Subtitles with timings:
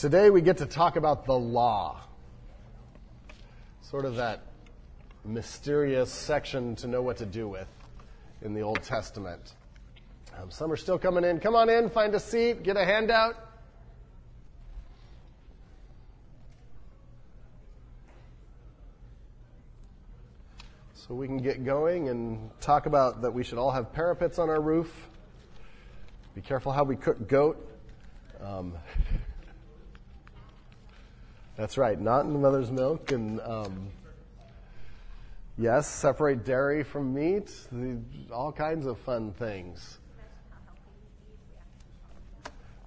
[0.00, 2.00] Today we get to talk about the law.
[3.82, 4.40] Sort of that
[5.26, 7.68] mysterious section to know what to do with
[8.40, 9.56] in the Old Testament.
[10.40, 11.38] Um, some are still coming in.
[11.38, 13.36] Come on in, find a seat, get a handout.
[20.94, 24.48] So we can get going and talk about that we should all have parapets on
[24.48, 25.10] our roof.
[26.34, 27.68] Be careful how we cook goat.
[28.42, 28.72] Um,
[31.60, 33.12] that's right, not in the mother's milk.
[33.12, 33.90] And um,
[35.58, 37.52] yes, separate dairy from meat.
[37.70, 37.98] The,
[38.32, 39.98] all kinds of fun things.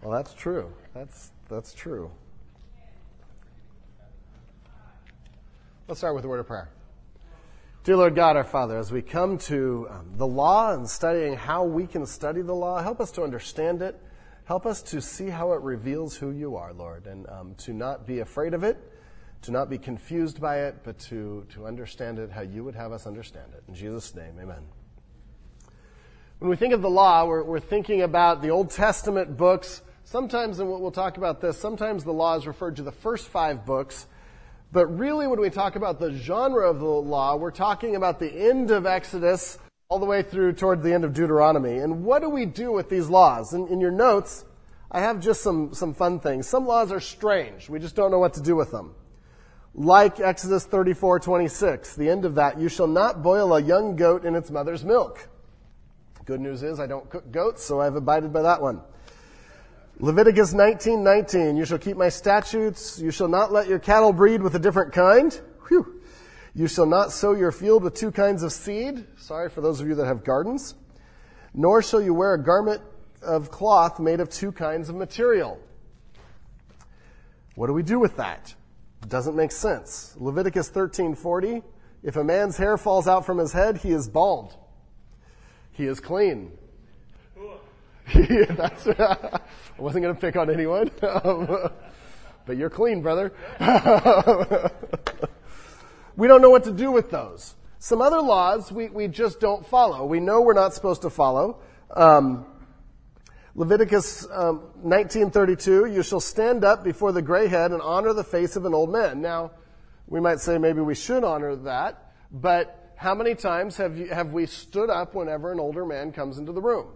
[0.01, 0.73] Well, that's true.
[0.95, 2.09] That's that's true.
[5.87, 6.69] Let's start with a word of prayer.
[7.83, 11.63] Dear Lord God, our Father, as we come to um, the law and studying how
[11.63, 14.01] we can study the law, help us to understand it.
[14.45, 18.05] Help us to see how it reveals who you are, Lord, and um, to not
[18.05, 18.77] be afraid of it,
[19.43, 22.91] to not be confused by it, but to, to understand it how you would have
[22.91, 23.63] us understand it.
[23.67, 24.65] In Jesus' name, amen.
[26.39, 29.81] When we think of the law, we're, we're thinking about the Old Testament books.
[30.03, 33.65] Sometimes, and we'll talk about this, sometimes the law is referred to the first five
[33.65, 34.07] books
[34.73, 38.49] but really, when we talk about the genre of the law, we're talking about the
[38.49, 39.59] end of Exodus
[39.93, 41.77] all the way through toward the end of Deuteronomy.
[41.77, 43.53] And what do we do with these laws?
[43.53, 44.43] In, in your notes,
[44.89, 46.47] I have just some, some fun things.
[46.47, 47.69] Some laws are strange.
[47.69, 48.95] We just don't know what to do with them.
[49.75, 54.25] Like Exodus 34, 26, the end of that, you shall not boil a young goat
[54.25, 55.29] in its mother's milk.
[56.25, 58.81] Good news is I don't cook goats, so I've abided by that one.
[59.99, 64.41] Leviticus 19:19, 19, you shall keep my statutes, you shall not let your cattle breed
[64.41, 65.39] with a different kind.
[66.55, 69.05] You shall not sow your field with two kinds of seed.
[69.17, 70.75] Sorry for those of you that have gardens.
[71.53, 72.81] Nor shall you wear a garment
[73.23, 75.59] of cloth made of two kinds of material.
[77.55, 78.53] What do we do with that?
[79.01, 80.15] It doesn't make sense.
[80.19, 81.63] Leviticus 13:40,
[82.03, 84.55] if a man's hair falls out from his head, he is bald.
[85.71, 86.51] He is clean.
[88.13, 89.39] That's, I
[89.77, 90.91] wasn't going to pick on anyone.
[90.99, 93.33] but you're clean, brother.
[96.15, 97.55] We don't know what to do with those.
[97.79, 100.05] Some other laws we, we just don't follow.
[100.05, 101.59] We know we're not supposed to follow.
[101.91, 102.45] Um,
[103.55, 108.55] Leviticus um, 19:32, you shall stand up before the gray head and honor the face
[108.55, 109.21] of an old man.
[109.21, 109.51] Now,
[110.07, 114.31] we might say maybe we should honor that, but how many times have, you, have
[114.31, 116.87] we stood up whenever an older man comes into the room?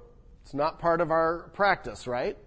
[0.44, 2.38] It's not part of our practice, right?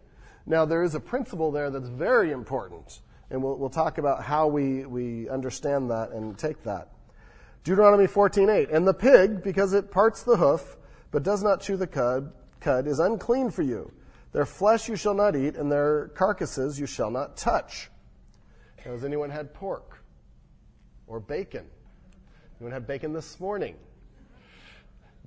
[0.46, 4.46] Now, there is a principle there that's very important, and we'll, we'll talk about how
[4.46, 6.88] we, we understand that and take that.
[7.62, 10.76] Deuteronomy 14:8, and the pig, because it parts the hoof,
[11.10, 13.92] but does not chew the cud, cud, is unclean for you.
[14.32, 17.90] Their flesh you shall not eat, and their carcasses you shall not touch.
[18.84, 20.02] Has anyone had pork
[21.06, 21.66] or bacon?
[22.58, 23.76] Anyone had bacon this morning?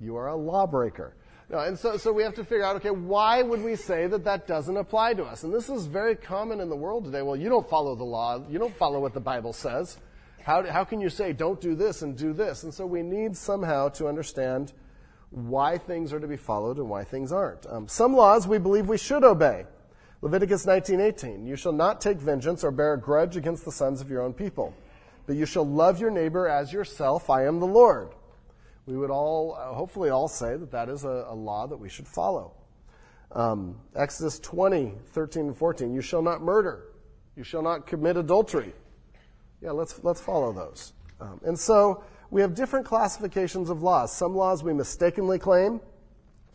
[0.00, 1.14] You are a lawbreaker.
[1.50, 4.24] No, and so, so we have to figure out, okay, why would we say that
[4.24, 5.44] that doesn't apply to us?
[5.44, 7.20] And this is very common in the world today.
[7.20, 8.42] Well, you don't follow the law.
[8.48, 9.98] You don't follow what the Bible says.
[10.42, 12.64] How, how can you say, don't do this and do this?
[12.64, 14.72] And so we need somehow to understand
[15.30, 17.66] why things are to be followed and why things aren't.
[17.66, 19.66] Um, some laws we believe we should obey.
[20.22, 24.08] Leviticus 19:18, you shall not take vengeance or bear a grudge against the sons of
[24.08, 24.72] your own people,
[25.26, 27.28] but you shall love your neighbor as yourself.
[27.28, 28.10] I am the Lord
[28.86, 31.88] we would all, uh, hopefully, all say that that is a, a law that we
[31.88, 32.52] should follow.
[33.32, 35.94] Um, Exodus 20, 13 and 14.
[35.94, 36.84] You shall not murder.
[37.36, 38.72] You shall not commit adultery.
[39.60, 40.92] Yeah, let's, let's follow those.
[41.20, 44.12] Um, and so we have different classifications of laws.
[44.12, 45.80] Some laws we mistakenly claim,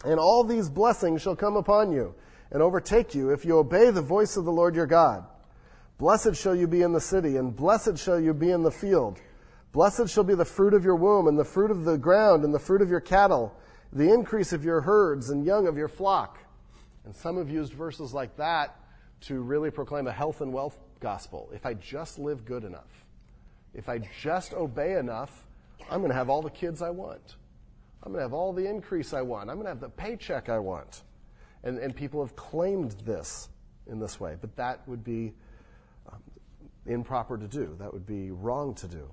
[0.06, 2.14] and all these blessings shall come upon you
[2.52, 5.26] and overtake you if you obey the voice of the Lord your God.
[5.98, 9.20] Blessed shall you be in the city, and blessed shall you be in the field.
[9.72, 12.54] Blessed shall be the fruit of your womb, and the fruit of the ground, and
[12.54, 13.56] the fruit of your cattle,
[13.94, 16.40] the increase of your herds, and young of your flock.
[17.06, 18.76] And some have used verses like that
[19.22, 21.50] to really proclaim a health and wealth gospel.
[21.54, 23.06] If I just live good enough,
[23.74, 25.46] if I just obey enough,
[25.90, 27.36] I'm going to have all the kids I want.
[28.02, 29.50] I'm going to have all the increase I want.
[29.50, 31.04] I'm going to have the paycheck I want.
[31.64, 33.50] And, and people have claimed this
[33.88, 35.34] in this way, but that would be
[36.12, 36.22] um,
[36.86, 37.76] improper to do.
[37.80, 39.10] That would be wrong to do.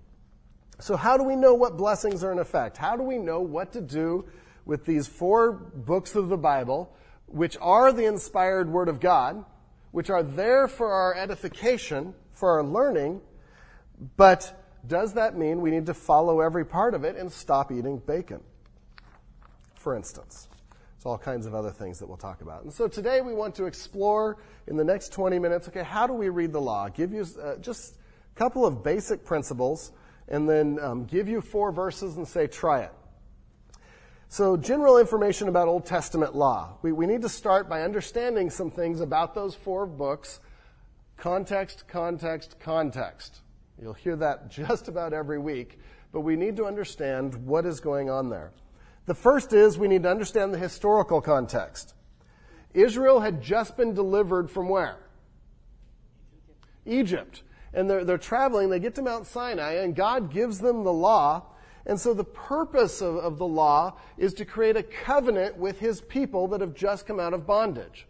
[0.79, 2.77] So, how do we know what blessings are in effect?
[2.77, 4.27] How do we know what to do
[4.67, 6.95] with these four books of the Bible,
[7.27, 9.45] which are the inspired Word of God,
[9.93, 13.23] which are there for our edification, for our learning,
[14.17, 17.99] but does that mean we need to follow every part of it and stop eating
[17.99, 18.41] bacon?
[19.77, 20.49] For instance,
[20.97, 22.65] it's all kinds of other things that we'll talk about.
[22.65, 24.37] And so today we want to explore
[24.67, 26.89] in the next 20 minutes, okay, how do we read the law?
[26.89, 29.93] Give you uh, just a couple of basic principles
[30.29, 32.93] and then um, give you four verses and say, try it.
[34.29, 36.79] So, general information about Old Testament law.
[36.83, 40.41] We, we need to start by understanding some things about those four books
[41.17, 43.41] context, context, context.
[43.81, 45.79] You'll hear that just about every week,
[46.13, 48.53] but we need to understand what is going on there.
[49.07, 51.95] The first is we need to understand the historical context.
[52.75, 54.99] Israel had just been delivered from where?
[56.85, 57.43] Egypt.
[57.73, 61.45] And they're, they're traveling, they get to Mount Sinai, and God gives them the law.
[61.85, 66.01] And so the purpose of, of the law is to create a covenant with his
[66.01, 68.07] people that have just come out of bondage.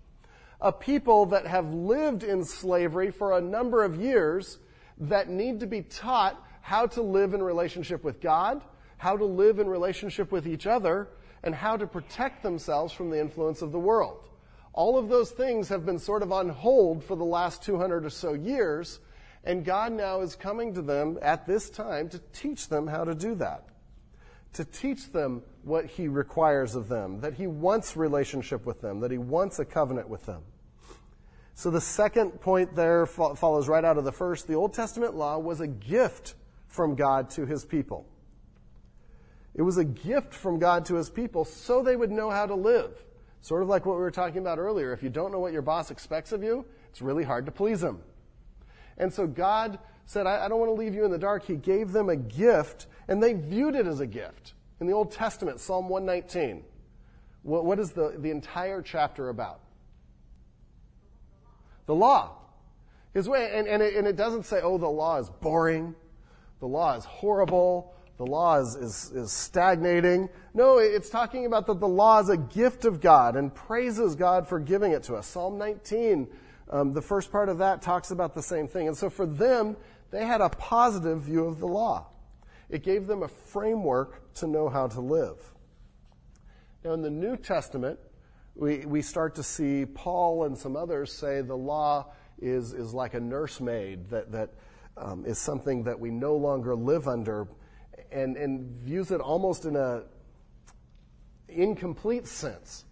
[0.60, 4.58] A people that have lived in slavery for a number of years
[4.98, 8.62] that need to be taught how to live in relationship with God,
[8.96, 11.08] how to live in relationship with each other,
[11.42, 14.28] and how to protect themselves from the influence of the world.
[14.72, 18.10] All of those things have been sort of on hold for the last 200 or
[18.10, 18.98] so years,
[19.46, 23.14] and God now is coming to them at this time to teach them how to
[23.14, 23.64] do that.
[24.54, 29.10] To teach them what He requires of them, that He wants relationship with them, that
[29.10, 30.42] He wants a covenant with them.
[31.54, 34.46] So the second point there follows right out of the first.
[34.46, 36.34] The Old Testament law was a gift
[36.66, 38.06] from God to His people.
[39.56, 42.54] It was a gift from God to his people so they would know how to
[42.54, 42.92] live.
[43.40, 44.92] Sort of like what we were talking about earlier.
[44.92, 47.82] If you don't know what your boss expects of you, it's really hard to please
[47.82, 48.00] him.
[48.98, 51.44] And so God said, I, I don't want to leave you in the dark.
[51.44, 54.54] He gave them a gift, and they viewed it as a gift.
[54.80, 56.64] In the Old Testament, Psalm 119,
[57.42, 59.60] what, what is the, the entire chapter about?
[61.86, 62.32] The law.
[63.14, 65.94] His way, and, and, it, and it doesn't say, oh, the law is boring.
[66.60, 70.30] The law is horrible the law is, is, is, stagnating.
[70.54, 74.48] No, it's talking about that the law is a gift of God and praises God
[74.48, 75.26] for giving it to us.
[75.26, 76.26] Psalm 19,
[76.70, 78.88] um, the first part of that talks about the same thing.
[78.88, 79.76] And so for them,
[80.10, 82.06] they had a positive view of the law.
[82.68, 85.38] It gave them a framework to know how to live.
[86.84, 87.98] Now, in the New Testament,
[88.54, 93.14] we, we start to see Paul and some others say the law is, is like
[93.14, 94.50] a nursemaid, that, that
[94.96, 97.48] um, is something that we no longer live under
[98.10, 100.04] and, and views it almost in a
[101.48, 102.84] incomplete sense.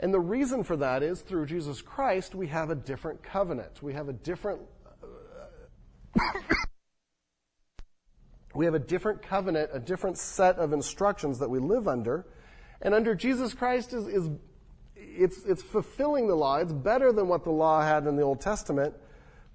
[0.00, 3.82] And the reason for that is through Jesus Christ, we have a different covenant.
[3.82, 4.62] We have a different.
[8.54, 12.26] we have a different covenant, a different set of instructions that we live under.
[12.80, 14.30] And under Jesus Christ is, is
[14.96, 16.56] it's, it's fulfilling the law.
[16.56, 18.94] It's better than what the law had in the Old Testament,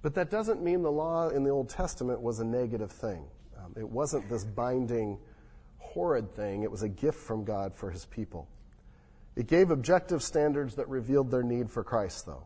[0.02, 3.24] but that doesn't mean the law in the Old Testament was a negative thing.
[3.58, 5.18] Um, it wasn't this binding,
[5.78, 8.48] horrid thing, it was a gift from God for his people.
[9.36, 12.44] It gave objective standards that revealed their need for Christ, though.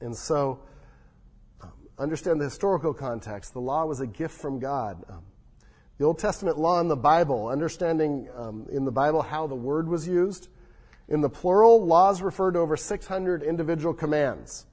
[0.00, 0.60] And so,
[1.62, 3.54] um, understand the historical context.
[3.54, 5.02] The law was a gift from God.
[5.08, 5.22] Um,
[5.96, 9.88] the Old Testament law in the Bible, understanding um, in the Bible how the word
[9.88, 10.48] was used.
[11.08, 14.66] In the plural, laws refer to over 600 individual commands.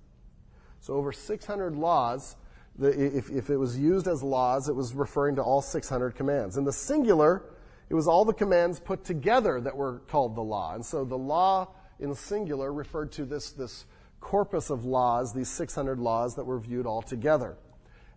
[0.82, 2.36] So, over 600 laws
[2.78, 6.58] the, if, if it was used as laws, it was referring to all 600 commands.
[6.58, 7.44] In the singular,
[7.90, 10.74] it was all the commands put together that were called the law.
[10.74, 13.86] And so the law in singular referred to this, this
[14.20, 17.58] corpus of laws, these 600 laws that were viewed all together.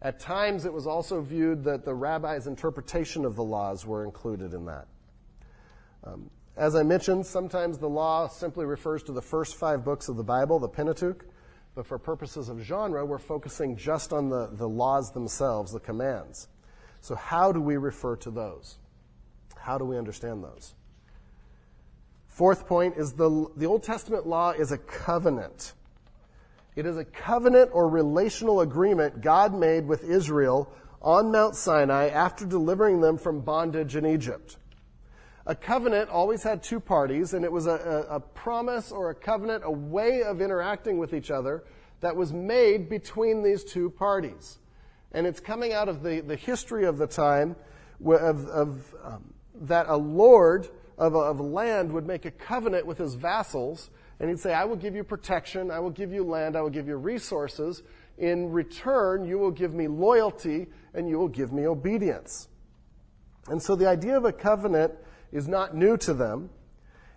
[0.00, 4.54] At times, it was also viewed that the rabbi's interpretation of the laws were included
[4.54, 4.86] in that.
[6.04, 10.16] Um, as I mentioned, sometimes the law simply refers to the first five books of
[10.16, 11.24] the Bible, the Pentateuch.
[11.74, 16.48] But for purposes of genre, we're focusing just on the, the laws themselves, the commands.
[17.00, 18.78] So, how do we refer to those?
[19.68, 20.72] How do we understand those?
[22.26, 25.74] Fourth point is the, the Old Testament law is a covenant.
[26.74, 30.72] It is a covenant or relational agreement God made with Israel
[31.02, 34.56] on Mount Sinai after delivering them from bondage in Egypt.
[35.44, 39.14] A covenant always had two parties, and it was a, a, a, promise or a
[39.14, 41.62] covenant, a way of interacting with each other
[42.00, 44.60] that was made between these two parties.
[45.12, 47.54] And it's coming out of the, the history of the time
[48.02, 52.98] of, of um, that a lord of a, of land would make a covenant with
[52.98, 56.56] his vassals, and he'd say, I will give you protection, I will give you land,
[56.56, 57.82] I will give you resources.
[58.18, 62.48] In return, you will give me loyalty, and you will give me obedience.
[63.48, 64.92] And so the idea of a covenant
[65.32, 66.50] is not new to them.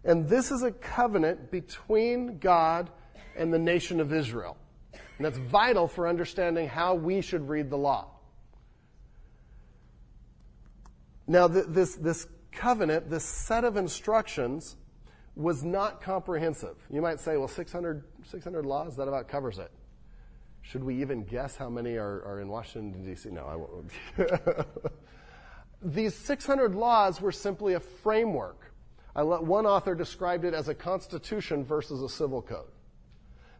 [0.04, 2.90] And this is a covenant between God
[3.36, 4.58] and the nation of Israel.
[5.18, 8.08] And that's vital for understanding how we should read the law.
[11.28, 14.76] Now, this, this covenant, this set of instructions,
[15.36, 16.76] was not comprehensive.
[16.90, 19.72] You might say, well, 600, 600 laws, that about covers it.
[20.62, 23.30] Should we even guess how many are, are in Washington, D.C.?
[23.30, 24.68] No, I won't.
[25.82, 28.72] These 600 laws were simply a framework.
[29.16, 32.70] Let, one author described it as a constitution versus a civil code.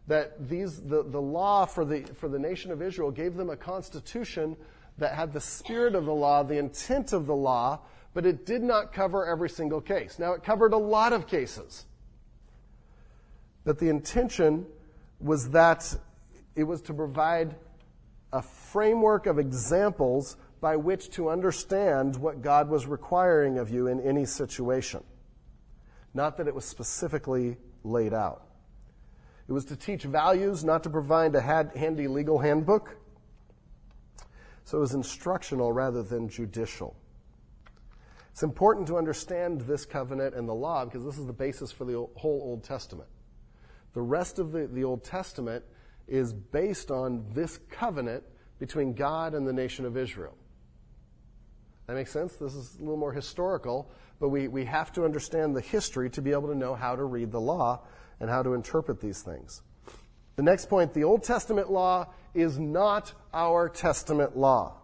[0.06, 3.56] That these, the, the law for the, for the nation of Israel gave them a
[3.56, 4.56] constitution
[4.98, 7.80] that had the spirit of the law, the intent of the law,
[8.14, 10.18] but it did not cover every single case.
[10.18, 11.86] Now, it covered a lot of cases.
[13.64, 14.66] But the intention
[15.20, 15.96] was that
[16.54, 17.54] it was to provide
[18.32, 24.00] a framework of examples by which to understand what God was requiring of you in
[24.00, 25.02] any situation.
[26.14, 28.46] Not that it was specifically laid out.
[29.48, 32.96] It was to teach values, not to provide a handy legal handbook.
[34.64, 36.96] So it was instructional rather than judicial.
[38.30, 41.84] It's important to understand this covenant and the law because this is the basis for
[41.84, 43.08] the whole Old Testament.
[43.92, 45.64] The rest of the, the Old Testament
[46.08, 48.24] is based on this covenant
[48.58, 50.36] between God and the nation of Israel.
[51.86, 52.34] That makes sense?
[52.36, 56.22] This is a little more historical, but we, we have to understand the history to
[56.22, 57.80] be able to know how to read the law
[58.20, 59.62] and how to interpret these things.
[60.36, 64.74] The next point the Old Testament law is not our Testament law.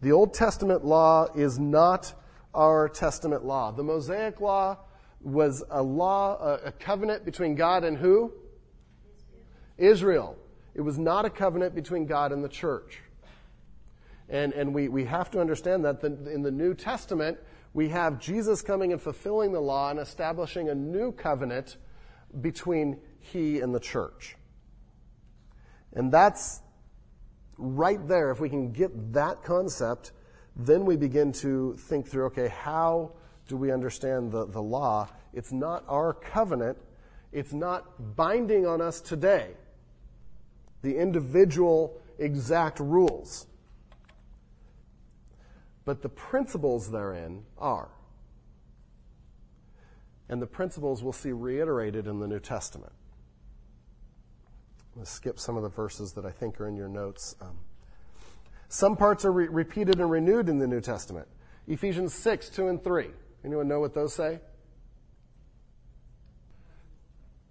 [0.00, 2.12] The Old Testament law is not
[2.54, 3.70] our Testament law.
[3.70, 4.78] The Mosaic law
[5.20, 8.32] was a law, a covenant between God and who?
[9.78, 10.36] Israel.
[10.74, 13.00] It was not a covenant between God and the church.
[14.28, 17.38] And, and we, we have to understand that in the New Testament,
[17.74, 21.76] we have Jesus coming and fulfilling the law and establishing a new covenant
[22.40, 24.36] between he and the church.
[25.92, 26.60] And that's
[27.58, 30.12] right there, if we can get that concept,
[30.56, 33.12] then we begin to think through okay, how
[33.48, 35.08] do we understand the, the law?
[35.32, 36.78] It's not our covenant,
[37.32, 39.50] it's not binding on us today,
[40.82, 43.46] the individual exact rules.
[45.84, 47.88] But the principles therein are.
[50.28, 52.92] And the principles we'll see reiterated in the New Testament.
[54.92, 57.34] I'm going to skip some of the verses that I think are in your notes.
[57.40, 57.58] Um,
[58.68, 61.28] some parts are re- repeated and renewed in the New Testament.
[61.66, 63.08] Ephesians 6, 2 and 3.
[63.44, 64.40] Anyone know what those say?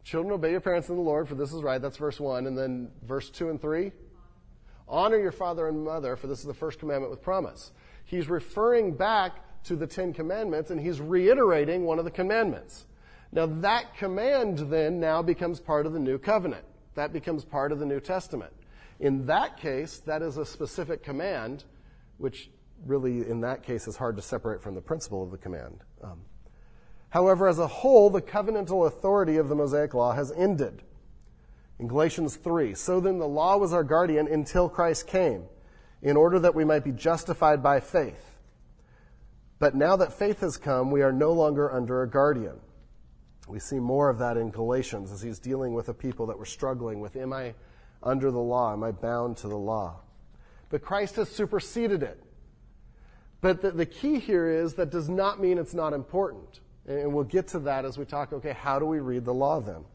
[0.03, 1.81] Children, obey your parents in the Lord, for this is right.
[1.81, 2.47] That's verse 1.
[2.47, 3.91] And then verse 2 and 3.
[4.87, 7.71] Honor your father and mother, for this is the first commandment with promise.
[8.03, 12.85] He's referring back to the Ten Commandments, and he's reiterating one of the commandments.
[13.31, 16.65] Now, that command then now becomes part of the new covenant.
[16.95, 18.51] That becomes part of the New Testament.
[18.99, 21.63] In that case, that is a specific command,
[22.17, 22.49] which
[22.85, 25.79] really, in that case, is hard to separate from the principle of the command.
[26.03, 26.21] Um,
[27.09, 30.83] however, as a whole, the covenantal authority of the Mosaic Law has ended.
[31.79, 35.45] In Galatians 3, so then the law was our guardian until Christ came,
[36.03, 38.30] in order that we might be justified by faith.
[39.61, 42.59] But now that faith has come, we are no longer under a guardian.
[43.47, 46.47] We see more of that in Galatians as he's dealing with a people that were
[46.47, 47.53] struggling with, am I
[48.01, 48.73] under the law?
[48.73, 49.99] Am I bound to the law?
[50.69, 52.23] But Christ has superseded it.
[53.41, 56.61] But the, the key here is that does not mean it's not important.
[56.87, 59.59] And we'll get to that as we talk, okay, how do we read the law
[59.59, 59.85] then?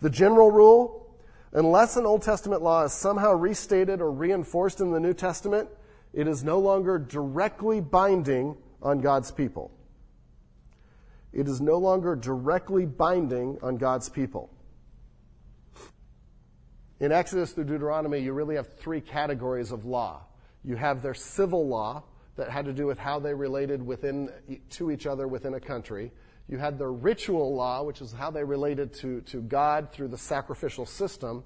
[0.00, 1.14] The general rule,
[1.52, 5.68] unless an Old Testament law is somehow restated or reinforced in the New Testament,
[6.12, 9.70] it is no longer directly binding on God's people
[11.32, 14.50] it is no longer directly binding on God's people.
[17.00, 20.22] In Exodus through Deuteronomy, you really have three categories of law.
[20.62, 22.04] You have their civil law
[22.36, 24.30] that had to do with how they related within,
[24.70, 26.12] to each other within a country.
[26.48, 30.18] You had their ritual law, which is how they related to, to God through the
[30.18, 31.44] sacrificial system.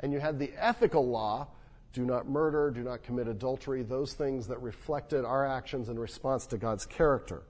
[0.00, 1.48] And you had the ethical law,
[1.96, 6.46] do not murder, do not commit adultery, those things that reflected our actions in response
[6.48, 7.42] to God's character.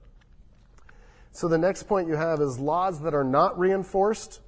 [1.33, 4.41] So the next point you have is laws that are not reinforced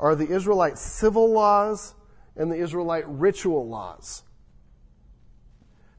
[0.00, 1.94] are the Israelite civil laws
[2.34, 4.24] and the Israelite ritual laws.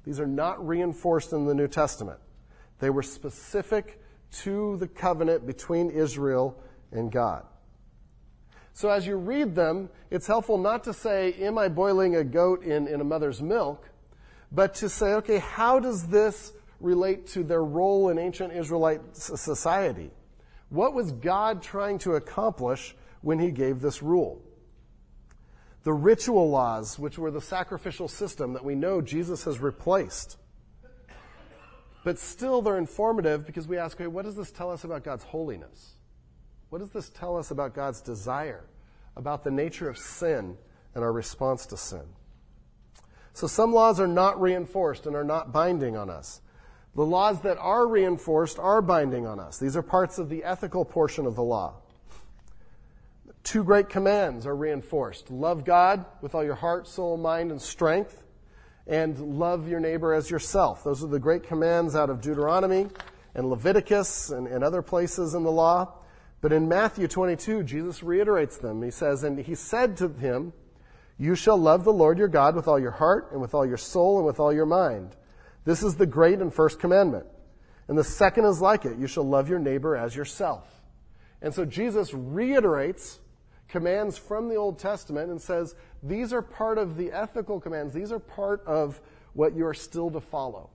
[0.03, 2.19] These are not reinforced in the New Testament.
[2.79, 4.01] They were specific
[4.43, 6.61] to the covenant between Israel
[6.91, 7.45] and God.
[8.73, 12.63] So as you read them, it's helpful not to say, Am I boiling a goat
[12.63, 13.87] in, in a mother's milk?
[14.53, 16.51] but to say, okay, how does this
[16.81, 20.11] relate to their role in ancient Israelite society.
[20.69, 24.41] What was God trying to accomplish when he gave this rule?
[25.83, 30.37] The ritual laws, which were the sacrificial system that we know Jesus has replaced.
[32.03, 35.23] But still, they're informative because we ask, okay, what does this tell us about God's
[35.23, 35.95] holiness?
[36.71, 38.63] What does this tell us about God's desire,
[39.17, 40.57] about the nature of sin
[40.95, 42.05] and our response to sin?
[43.33, 46.39] So some laws are not reinforced and are not binding on us.
[46.95, 49.59] The laws that are reinforced are binding on us.
[49.59, 51.73] These are parts of the ethical portion of the law.
[53.43, 55.29] Two great commands are reinforced.
[55.29, 58.23] Love God with all your heart, soul, mind, and strength,
[58.87, 60.85] and love your neighbor as yourself.
[60.85, 62.87] Those are the great commands out of Deuteronomy
[63.35, 65.95] and Leviticus and, and other places in the law.
[66.41, 68.81] But in Matthew 22, Jesus reiterates them.
[68.81, 70.53] He says, And he said to him,
[71.17, 73.77] You shall love the Lord your God with all your heart, and with all your
[73.77, 75.15] soul, and with all your mind.
[75.63, 77.27] This is the great and first commandment.
[77.87, 78.97] And the second is like it.
[78.97, 80.67] You shall love your neighbor as yourself.
[81.41, 83.19] And so Jesus reiterates
[83.67, 87.93] commands from the Old Testament and says, these are part of the ethical commands.
[87.93, 88.99] These are part of
[89.33, 90.69] what you are still to follow.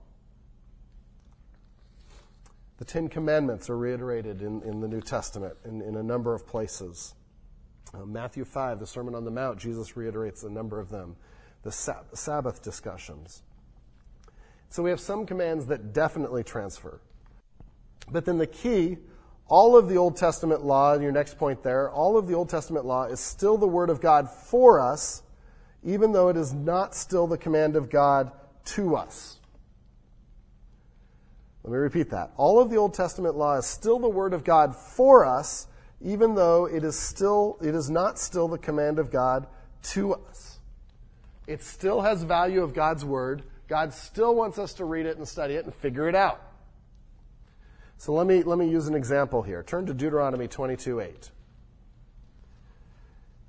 [2.77, 6.45] The Ten Commandments are reiterated in, in the New Testament in, in a number of
[6.45, 7.15] places.
[7.93, 11.15] Uh, Matthew 5, the Sermon on the Mount, Jesus reiterates a number of them.
[11.63, 13.41] The Sabbath discussions.
[14.69, 17.01] So we have some commands that definitely transfer.
[18.11, 18.97] But then the key,
[19.47, 22.85] all of the Old Testament law, your next point there, all of the Old Testament
[22.85, 25.23] law is still the Word of God for us,
[25.83, 28.31] even though it is not still the command of God
[28.65, 29.39] to us.
[31.67, 32.31] Let me repeat that.
[32.37, 35.67] All of the Old Testament law is still the Word of God for us,
[35.99, 39.47] even though it is still, it is not still the command of God
[39.91, 40.59] to us.
[41.45, 43.43] It still has value of God's Word.
[43.67, 46.41] God still wants us to read it and study it and figure it out.
[47.97, 49.61] So let me, let me use an example here.
[49.61, 51.31] Turn to Deuteronomy 22 8.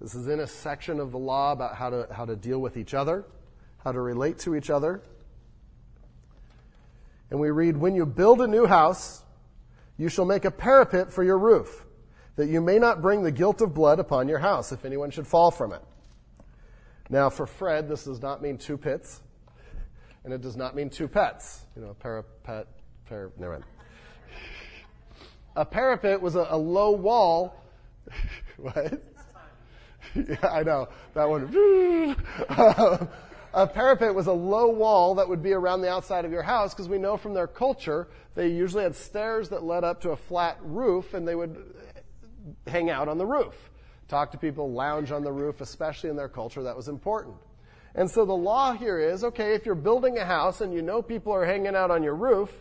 [0.01, 2.77] This is in a section of the law about how to, how to deal with
[2.77, 3.25] each other,
[3.85, 5.03] how to relate to each other.
[7.31, 9.23] And we read, When you build a new house,
[9.97, 11.85] you shall make a parapet for your roof,
[12.37, 15.27] that you may not bring the guilt of blood upon your house, if anyone should
[15.27, 15.83] fall from it.
[17.11, 19.21] Now, for Fred, this does not mean two pits,
[20.25, 21.65] and it does not mean two pets.
[21.75, 22.67] You know, a parapet,
[23.09, 23.65] par, never mind.
[25.57, 27.65] A parapet was a, a low wall.
[28.57, 29.03] what?
[30.15, 30.89] yeah, I know.
[31.15, 32.17] That one.
[32.49, 33.09] Um,
[33.55, 36.75] a parapet was a low wall that would be around the outside of your house
[36.75, 40.17] because we know from their culture they usually had stairs that led up to a
[40.17, 41.75] flat roof and they would
[42.67, 43.55] hang out on the roof.
[44.07, 47.37] Talk to people, lounge on the roof, especially in their culture, that was important.
[47.95, 51.03] And so the law here is okay, if you're building a house and you know
[51.03, 52.53] people are hanging out on your roof,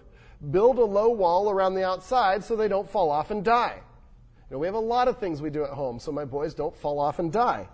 [0.52, 3.76] build a low wall around the outside so they don't fall off and die.
[4.50, 6.54] You know, we have a lot of things we do at home so my boys
[6.54, 7.68] don't fall off and die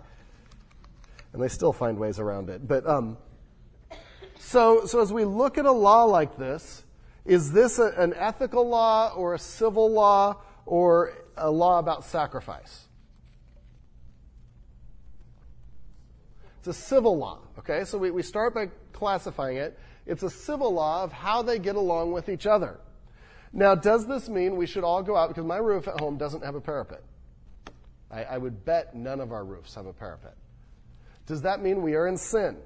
[1.34, 2.66] and they still find ways around it.
[2.66, 3.18] But um,
[4.38, 6.84] so, so as we look at a law like this,
[7.24, 12.84] is this a, an ethical law or a civil law or a law about sacrifice?
[16.58, 17.40] It's a civil law.
[17.58, 19.76] Okay, so we, we start by classifying it.
[20.06, 22.78] It's a civil law of how they get along with each other.
[23.52, 25.28] Now, does this mean we should all go out?
[25.28, 27.02] Because my roof at home doesn't have a parapet.
[28.08, 30.36] I, I would bet none of our roofs have a parapet.
[31.26, 32.56] Does that mean we are in sin?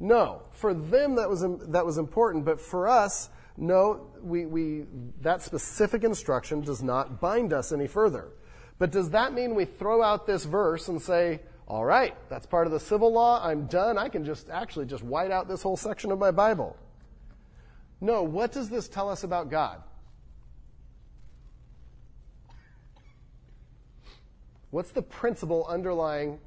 [0.00, 0.42] No.
[0.52, 4.86] For them, that was, that was important, but for us, no, we, we,
[5.22, 8.28] that specific instruction does not bind us any further.
[8.78, 12.66] But does that mean we throw out this verse and say, all right, that's part
[12.66, 15.76] of the civil law, I'm done, I can just actually just white out this whole
[15.76, 16.76] section of my Bible?
[18.00, 19.82] No, what does this tell us about God?
[24.70, 26.38] What's the principle underlying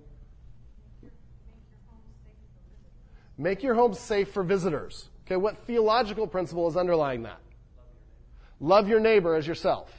[3.39, 5.07] Make your home safe for visitors.
[5.25, 7.39] Okay, what theological principle is underlying that?
[8.59, 9.89] Love your neighbor as yourself.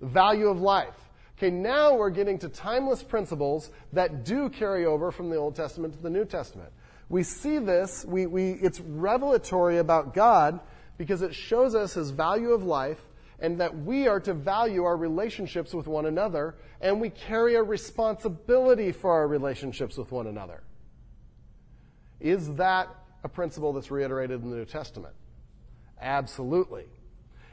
[0.00, 0.96] The value of life.
[1.38, 5.94] Okay, now we're getting to timeless principles that do carry over from the Old Testament
[5.94, 6.72] to the New Testament.
[7.08, 10.58] We see this, we, we, it's revelatory about God
[10.98, 12.98] because it shows us his value of life
[13.38, 17.62] and that we are to value our relationships with one another and we carry a
[17.62, 20.64] responsibility for our relationships with one another.
[22.20, 22.88] Is that
[23.24, 25.14] a principle that's reiterated in the New Testament?
[26.00, 26.86] Absolutely.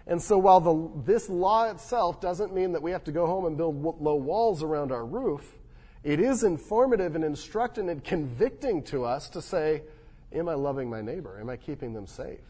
[0.07, 3.45] And so while the, this law itself doesn't mean that we have to go home
[3.45, 5.55] and build low walls around our roof,
[6.03, 9.83] it is informative and instructing and convicting to us to say,
[10.31, 11.39] Am I loving my neighbor?
[11.39, 12.41] Am I keeping them safe?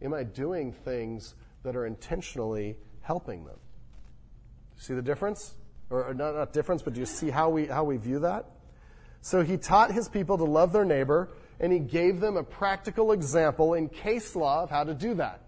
[0.00, 3.58] Am I doing things that are intentionally helping them?
[4.76, 5.54] See the difference?
[5.90, 8.46] Or, or not, not difference, but do you see how we, how we view that?
[9.22, 11.30] So he taught his people to love their neighbor,
[11.60, 15.40] and he gave them a practical example in case law of how to do that.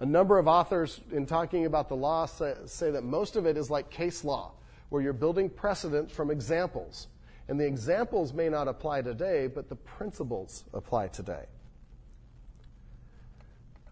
[0.00, 3.56] A number of authors, in talking about the law, say, say, that most of it
[3.56, 4.52] is like case law,
[4.88, 7.06] where you're building precedent from examples.
[7.46, 11.44] And the examples may not apply today, but the principles apply today.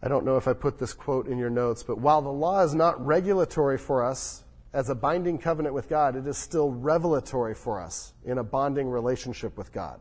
[0.03, 2.62] I don't know if I put this quote in your notes, but while the law
[2.62, 7.55] is not regulatory for us as a binding covenant with God, it is still revelatory
[7.55, 10.01] for us in a bonding relationship with God.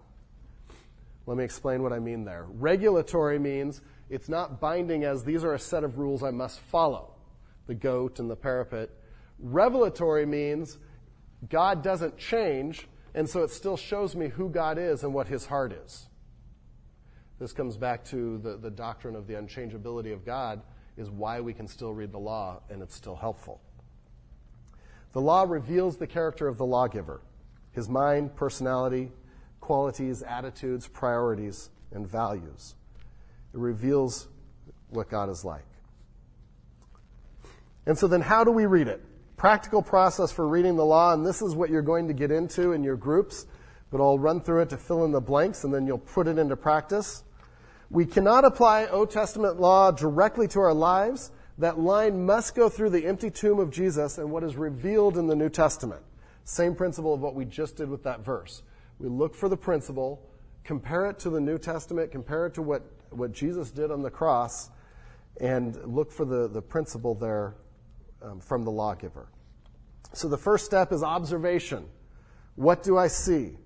[1.26, 2.46] Let me explain what I mean there.
[2.50, 7.14] Regulatory means it's not binding as these are a set of rules I must follow
[7.68, 8.90] the goat and the parapet.
[9.38, 10.78] Revelatory means
[11.48, 15.46] God doesn't change, and so it still shows me who God is and what his
[15.46, 16.08] heart is.
[17.40, 20.62] This comes back to the, the doctrine of the unchangeability of God,
[20.98, 23.62] is why we can still read the law and it's still helpful.
[25.14, 27.22] The law reveals the character of the lawgiver,
[27.72, 29.12] his mind, personality,
[29.60, 32.76] qualities, attitudes, priorities, and values.
[33.54, 34.28] It reveals
[34.90, 35.66] what God is like.
[37.86, 39.04] And so then, how do we read it?
[39.36, 42.74] Practical process for reading the law, and this is what you're going to get into
[42.74, 43.48] in your groups,
[43.90, 46.38] but I'll run through it to fill in the blanks, and then you'll put it
[46.38, 47.24] into practice.
[47.90, 51.32] We cannot apply Old Testament law directly to our lives.
[51.60, 55.28] That line must go through the empty tomb of Jesus and what is revealed in
[55.28, 56.02] the New Testament.
[56.46, 58.64] Same principle of what we just did with that verse.
[58.98, 60.26] We look for the principle,
[60.64, 64.10] compare it to the New Testament, compare it to what, what Jesus did on the
[64.10, 64.70] cross,
[65.42, 67.56] and look for the, the principle there
[68.22, 69.28] um, from the lawgiver.
[70.14, 71.86] So the first step is observation.
[72.56, 73.58] What do I see?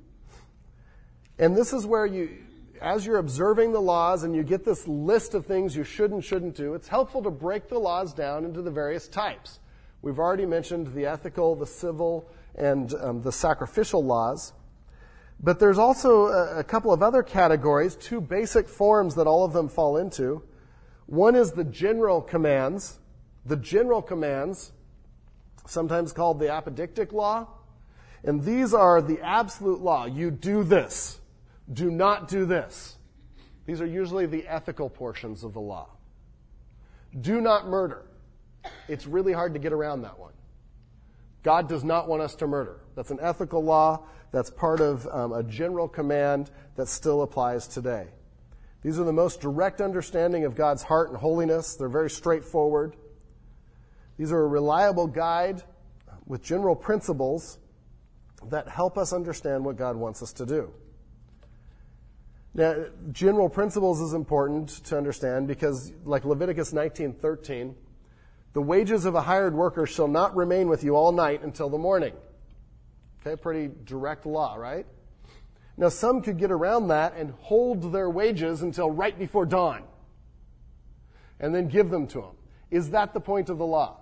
[1.38, 2.38] And this is where you,
[2.84, 6.24] as you're observing the laws and you get this list of things you should and
[6.24, 9.60] shouldn't do, it's helpful to break the laws down into the various types.
[10.02, 14.52] We've already mentioned the ethical, the civil, and um, the sacrificial laws.
[15.40, 19.54] But there's also a, a couple of other categories, two basic forms that all of
[19.54, 20.44] them fall into.
[21.06, 23.00] One is the general commands.
[23.46, 24.74] The general commands,
[25.66, 27.48] sometimes called the apodictic law.
[28.26, 30.06] And these are the absolute law.
[30.06, 31.22] You do this
[31.72, 32.98] do not do this.
[33.66, 35.90] These are usually the ethical portions of the law.
[37.20, 38.04] Do not murder.
[38.88, 40.34] It's really hard to get around that one.
[41.44, 42.80] God does not want us to murder.
[42.96, 44.06] That's an ethical law.
[44.32, 48.08] That's part of um, a general command that still applies today.
[48.82, 51.76] These are the most direct understanding of God's heart and holiness.
[51.76, 52.96] They're very straightforward.
[54.18, 55.64] These are a reliable guide
[56.26, 57.60] with general principles
[58.50, 60.74] that help us understand what God wants us to do.
[62.56, 67.76] Now, general principles is important to understand because, like Leviticus 19:13,
[68.54, 71.80] the wages of a hired worker shall not remain with you all night until the
[71.80, 72.14] morning.
[73.22, 74.86] Okay, pretty direct law, right?
[75.78, 79.84] Now, some could get around that and hold their wages until right before dawn
[81.40, 82.36] and then give them to them.
[82.70, 83.98] Is that the point of the law?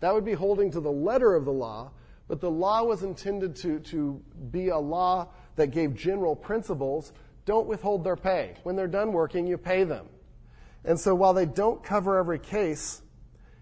[0.00, 1.90] That would be holding to the letter of the law,
[2.28, 7.12] but the law was intended to, to be a law that gave general principles
[7.46, 8.56] don't withhold their pay.
[8.64, 10.06] When they're done working, you pay them.
[10.84, 13.00] And so while they don't cover every case,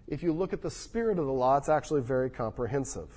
[0.09, 3.09] if you look at the spirit of the law, it's actually very comprehensive.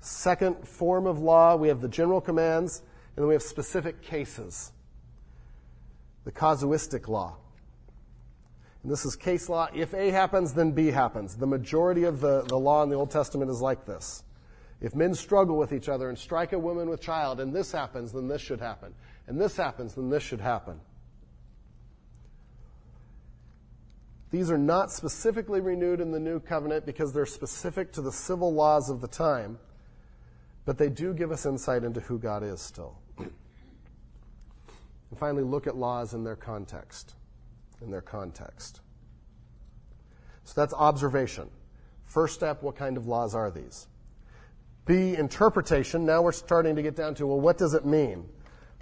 [0.00, 2.82] Second form of law, we have the general commands,
[3.16, 4.72] and then we have specific cases.
[6.24, 7.36] The casuistic law.
[8.82, 9.68] And this is case law.
[9.74, 11.36] If A happens, then B happens.
[11.36, 14.22] The majority of the, the law in the Old Testament is like this.
[14.84, 18.12] If men struggle with each other and strike a woman with child, and this happens,
[18.12, 18.92] then this should happen.
[19.26, 20.78] And this happens, then this should happen.
[24.30, 28.52] These are not specifically renewed in the new covenant because they're specific to the civil
[28.52, 29.58] laws of the time,
[30.66, 32.98] but they do give us insight into who God is still.
[33.18, 33.30] and
[35.16, 37.14] finally, look at laws in their context.
[37.80, 38.82] In their context.
[40.44, 41.48] So that's observation.
[42.04, 43.86] First step, what kind of laws are these?
[44.86, 46.04] B, interpretation.
[46.04, 48.28] Now we're starting to get down to, well, what does it mean?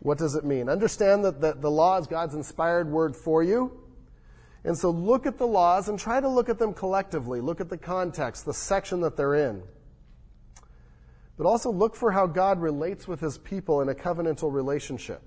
[0.01, 0.69] What does it mean?
[0.69, 3.79] Understand that, that the law is God's inspired word for you.
[4.65, 7.41] And so look at the laws and try to look at them collectively.
[7.41, 9.62] Look at the context, the section that they're in.
[11.37, 15.23] But also look for how God relates with his people in a covenantal relationship.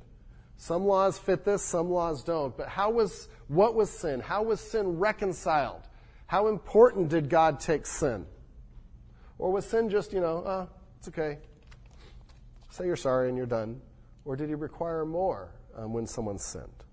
[0.58, 2.56] Some laws fit this, some laws don't.
[2.56, 4.20] But how was, what was sin?
[4.22, 5.82] How was sin reconciled?
[6.28, 8.26] How important did God take sin?
[9.38, 10.66] Or was sin just, you know, uh,
[11.00, 11.40] it's okay.
[12.70, 13.82] Say you're sorry and you're done.
[14.24, 16.84] Or did he require more um, when someone sinned?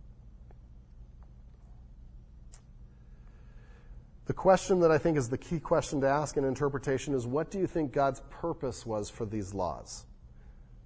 [4.26, 7.50] The question that I think is the key question to ask in interpretation is what
[7.50, 10.06] do you think God's purpose was for these laws?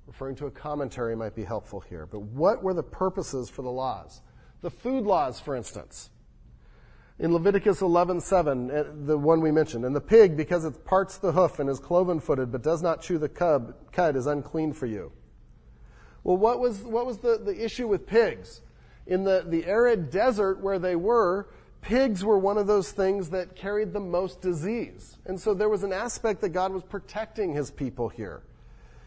[0.07, 2.07] Referring to a commentary might be helpful here.
[2.07, 4.23] But what were the purposes for the laws?
[4.63, 6.11] The food laws, for instance.
[7.19, 11.33] In Leviticus 11:7, uh, the one we mentioned, and the pig, because it parts the
[11.33, 15.11] hoof and is cloven-footed, but does not chew the cub, cud, is unclean for you.
[16.25, 18.61] Well, what was what was the, the issue with pigs?
[19.07, 21.49] In the, the arid desert where they were,
[21.81, 25.17] pigs were one of those things that carried the most disease.
[25.25, 28.43] And so there was an aspect that God was protecting his people here.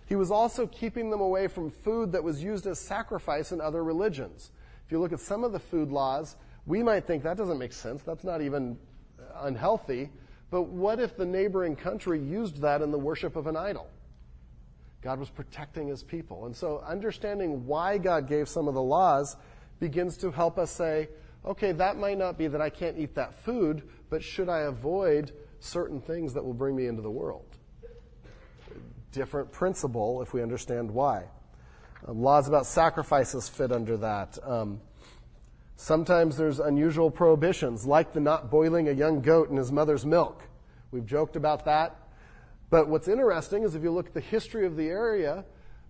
[0.06, 3.84] He was also keeping them away from food that was used as sacrifice in other
[3.84, 4.52] religions.
[4.86, 6.38] If you look at some of the food laws,
[6.70, 8.04] we might think that doesn't make sense.
[8.04, 8.78] That's not even
[9.38, 10.12] unhealthy.
[10.52, 13.88] But what if the neighboring country used that in the worship of an idol?
[15.02, 16.46] God was protecting his people.
[16.46, 19.36] And so understanding why God gave some of the laws
[19.80, 21.10] begins to help us say,
[21.44, 25.32] okay, that might not be that I can't eat that food, but should I avoid
[25.60, 27.46] certain things that will bring me into the world?
[29.12, 31.24] Different principle if we understand why.
[32.08, 34.38] Um, laws about sacrifices fit under that.
[34.44, 34.82] Um,
[35.80, 40.44] sometimes there's unusual prohibitions, like the not boiling a young goat in his mother's milk.
[40.92, 41.96] We've joked about that.
[42.70, 45.46] But what's interesting is if you look at the history of the area,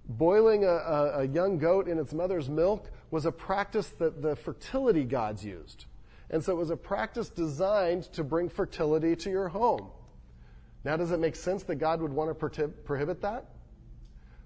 [0.07, 4.35] boiling a, a, a young goat in its mother's milk was a practice that the
[4.35, 5.85] fertility gods used.
[6.29, 9.89] And so it was a practice designed to bring fertility to your home.
[10.83, 13.45] Now, does it make sense that God would want to prohibit that?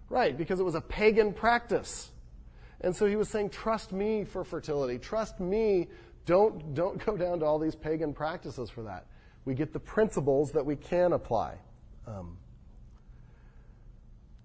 [0.10, 2.13] Right, because it was a pagan practice.
[2.84, 5.00] And so he was saying, trust me for fertility.
[5.00, 5.88] Trust me.
[6.26, 9.08] Don't, don't go down to all these pagan practices for that.
[9.46, 11.56] We get the principles that we can apply.
[12.08, 12.38] Um,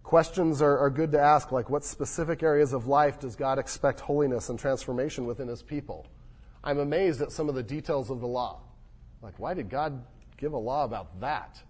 [0.08, 4.00] Questions are, are good to ask, like what specific areas of life does God expect
[4.00, 6.06] holiness and transformation within his people?
[6.64, 8.60] I'm amazed at some of the details of the law.
[9.20, 10.02] Like, why did God
[10.38, 11.62] give a law about that?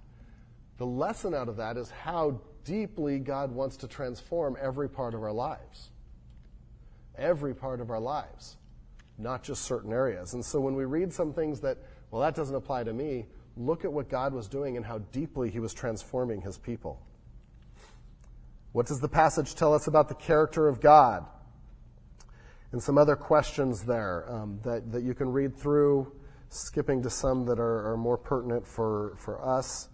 [0.76, 5.22] The lesson out of that is how deeply God wants to transform every part of
[5.24, 5.90] our lives.
[7.18, 8.57] Every part of our lives,
[9.18, 10.35] not just certain areas.
[10.35, 11.78] And so when we read some things that,
[12.11, 13.26] well, that doesn't apply to me,
[13.57, 17.00] look at what God was doing and how deeply he was transforming his people.
[18.72, 21.26] What does the passage tell us about the character of God?
[22.70, 26.12] And some other questions there um, that, that you can read through,
[26.50, 29.88] skipping to some that are, are more pertinent for, for us.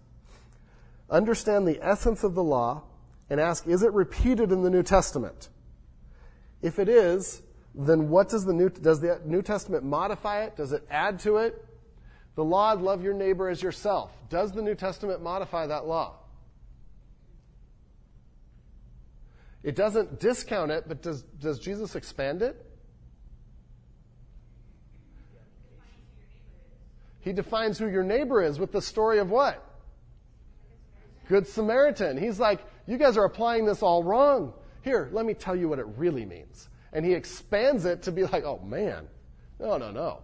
[1.09, 2.83] Understand the essence of the law
[3.31, 5.49] and ask, is it repeated in the New Testament?
[6.65, 7.43] If it is,
[7.75, 10.57] then what does the New, does the New Testament modify it?
[10.57, 11.63] Does it add to it?
[12.37, 14.11] The law, love your neighbor as yourself.
[14.31, 16.15] Does the New Testament modify that law?
[19.63, 22.57] It doesn't discount it, but does, does Jesus expand it?
[27.21, 29.63] He defines who your neighbor is with the story of what?
[31.29, 32.17] Good Samaritan.
[32.17, 34.55] He's like, you guys are applying this all wrong.
[34.85, 36.69] Here, let me tell you what it really means.
[36.93, 39.09] And he expands it to be like, oh man,
[39.59, 40.21] no, no, no.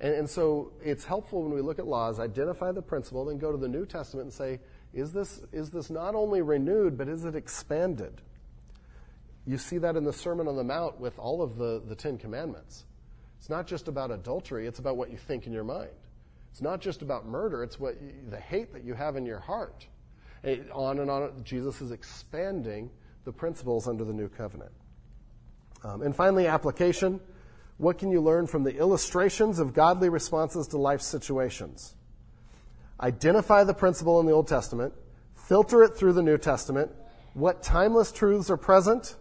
[0.00, 3.52] And, and so it's helpful when we look at laws, identify the principle, then go
[3.52, 4.60] to the New Testament and say,
[4.94, 8.22] is this, is this not only renewed, but is it expanded?
[9.46, 12.16] You see that in the Sermon on the Mount with all of the, the Ten
[12.16, 12.84] Commandments.
[13.38, 15.90] It's not just about adultery, it's about what you think in your mind.
[16.50, 19.38] It's not just about murder, it's what you, the hate that you have in your
[19.38, 19.86] heart.
[20.42, 22.90] And on and on, Jesus is expanding
[23.24, 24.72] the principles under the new covenant.
[25.82, 27.20] Um, and finally, application.
[27.78, 31.94] What can you learn from the illustrations of godly responses to life situations?
[33.00, 34.92] Identify the principle in the Old Testament,
[35.34, 36.90] filter it through the New Testament.
[37.32, 39.16] What timeless truths are present?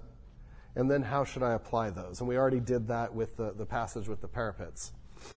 [0.76, 2.20] and then how should I apply those?
[2.20, 4.94] And we already did that with the, the passage with the parapets.